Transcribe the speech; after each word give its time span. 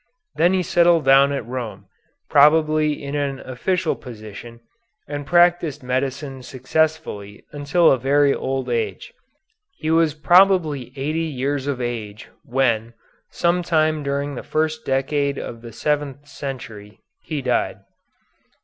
Then 0.33 0.53
he 0.53 0.63
settled 0.63 1.05
down 1.05 1.31
at 1.31 1.45
Rome, 1.45 1.85
probably 2.27 3.03
in 3.03 3.13
an 3.13 3.39
official 3.41 3.95
position, 3.95 4.59
and 5.07 5.27
practised 5.27 5.83
medicine 5.83 6.41
successfully 6.41 7.45
until 7.51 7.91
a 7.91 7.99
very 7.99 8.33
old 8.33 8.67
age. 8.67 9.13
He 9.77 9.91
was 9.91 10.15
probably 10.15 10.91
eighty 10.95 11.19
years 11.19 11.67
of 11.67 11.79
age 11.79 12.29
when, 12.43 12.95
some 13.29 13.61
time 13.61 14.01
during 14.01 14.33
the 14.33 14.41
first 14.41 14.87
decade 14.87 15.37
of 15.37 15.61
the 15.61 15.71
seventh 15.71 16.25
century, 16.27 16.97
he 17.21 17.43
died. 17.43 17.81